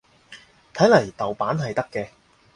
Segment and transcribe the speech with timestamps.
[0.73, 2.07] 睇嚟豆瓣係得嘅